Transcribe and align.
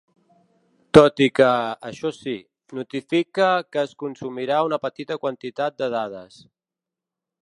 Tot 0.97 1.19
i 1.25 1.27
que, 1.39 1.49
això 1.89 2.11
sí, 2.19 2.33
notifica 2.79 3.49
que 3.75 3.83
es 3.89 3.95
consumirà 4.05 4.63
una 4.71 4.79
petita 4.87 5.19
quantitat 5.27 5.77
de 5.83 5.91
dades. 5.97 6.41